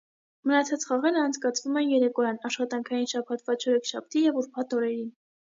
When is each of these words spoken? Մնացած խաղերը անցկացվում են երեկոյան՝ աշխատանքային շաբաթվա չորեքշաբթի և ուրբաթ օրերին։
Մնացած 0.51 0.85
խաղերը 0.91 1.19
անցկացվում 1.23 1.77
են 1.83 1.91
երեկոյան՝ 1.91 2.41
աշխատանքային 2.51 3.07
շաբաթվա 3.15 3.57
չորեքշաբթի 3.65 4.25
և 4.27 4.43
ուրբաթ 4.45 4.79
օրերին։ 4.81 5.17